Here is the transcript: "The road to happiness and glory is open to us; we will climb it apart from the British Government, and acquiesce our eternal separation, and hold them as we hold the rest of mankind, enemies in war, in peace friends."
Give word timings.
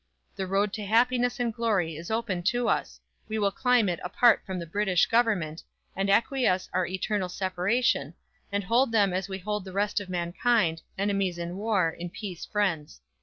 "The 0.35 0.47
road 0.47 0.73
to 0.73 0.83
happiness 0.83 1.39
and 1.39 1.53
glory 1.53 1.95
is 1.95 2.09
open 2.09 2.41
to 2.45 2.67
us; 2.67 2.99
we 3.27 3.37
will 3.37 3.51
climb 3.51 3.87
it 3.87 3.99
apart 4.03 4.41
from 4.43 4.57
the 4.57 4.65
British 4.65 5.05
Government, 5.05 5.61
and 5.95 6.09
acquiesce 6.09 6.67
our 6.73 6.87
eternal 6.87 7.29
separation, 7.29 8.15
and 8.51 8.63
hold 8.63 8.91
them 8.91 9.13
as 9.13 9.29
we 9.29 9.37
hold 9.37 9.63
the 9.63 9.73
rest 9.73 9.99
of 9.99 10.09
mankind, 10.09 10.81
enemies 10.97 11.37
in 11.37 11.55
war, 11.55 11.91
in 11.91 12.09
peace 12.09 12.47
friends." 12.47 12.99